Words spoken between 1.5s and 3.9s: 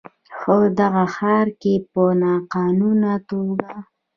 کې په ناقانونه توګه